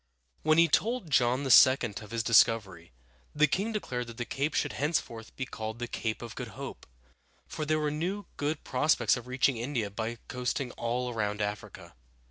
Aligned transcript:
When 0.41 0.57
he 0.57 0.67
told 0.67 1.11
John 1.11 1.41
II. 1.45 1.77
of 2.01 2.09
his 2.09 2.23
discovery, 2.23 2.91
the 3.35 3.45
king 3.45 3.71
declared 3.71 4.07
that 4.07 4.17
the 4.17 4.25
cape 4.25 4.55
should 4.55 4.73
henceforth 4.73 5.35
be 5.35 5.45
called 5.45 5.77
the 5.77 5.85
Cape 5.87 6.23
of 6.23 6.33
Good 6.33 6.57
Hope, 6.57 6.87
for 7.45 7.65
there 7.67 7.77
were 7.77 7.91
now 7.91 8.25
good 8.35 8.63
prospects 8.63 9.15
of 9.15 9.27
reaching 9.27 9.57
India 9.57 9.91
by 9.91 10.17
coasting 10.27 10.71
all 10.71 11.11
around 11.13 11.39
Africa. 11.39 11.93